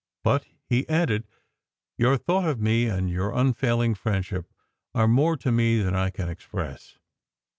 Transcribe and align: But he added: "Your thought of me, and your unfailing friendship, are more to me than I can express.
But 0.23 0.47
he 0.67 0.89
added: 0.89 1.27
"Your 1.95 2.17
thought 2.17 2.49
of 2.49 2.59
me, 2.59 2.87
and 2.87 3.07
your 3.07 3.31
unfailing 3.35 3.93
friendship, 3.93 4.51
are 4.95 5.07
more 5.07 5.37
to 5.37 5.51
me 5.51 5.79
than 5.79 5.93
I 5.93 6.09
can 6.09 6.27
express. 6.27 6.97